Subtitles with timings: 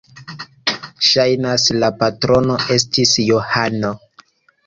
[1.07, 3.93] Ŝajnas, la patrono estis Johano.